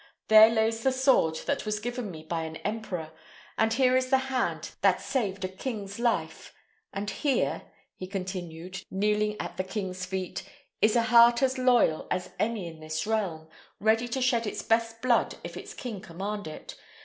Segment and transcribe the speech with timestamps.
[0.29, 3.11] There lays the sword that was given me by an emperor,
[3.55, 6.55] and here is the hand that saved a king's life;
[6.91, 10.43] and here," he continued, kneeling at the king's feet,
[10.81, 13.47] "is a heart as loyal as any in this realm,
[13.79, 16.75] ready to shed its best blood if its king command it.